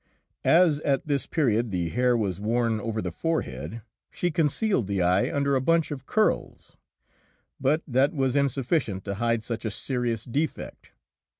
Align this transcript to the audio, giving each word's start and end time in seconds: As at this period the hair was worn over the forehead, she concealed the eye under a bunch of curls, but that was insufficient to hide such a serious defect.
As 0.43 0.79
at 0.79 1.05
this 1.05 1.27
period 1.27 1.69
the 1.69 1.89
hair 1.89 2.17
was 2.17 2.39
worn 2.41 2.79
over 2.79 3.03
the 3.03 3.11
forehead, 3.11 3.83
she 4.09 4.31
concealed 4.31 4.87
the 4.87 5.03
eye 5.03 5.31
under 5.31 5.55
a 5.55 5.61
bunch 5.61 5.91
of 5.91 6.07
curls, 6.07 6.75
but 7.59 7.83
that 7.87 8.11
was 8.11 8.35
insufficient 8.35 9.05
to 9.05 9.13
hide 9.21 9.43
such 9.43 9.63
a 9.63 9.69
serious 9.69 10.25
defect. 10.25 10.91